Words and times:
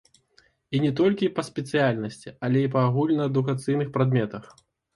І 0.77 0.79
не 0.85 0.89
толькі 0.99 1.29
па 1.35 1.41
спецыяльнасці, 1.49 2.35
але 2.49 2.65
і 2.65 2.73
па 2.79 2.83
агульнаадукацыйных 2.89 3.95
прадметах. 3.95 4.53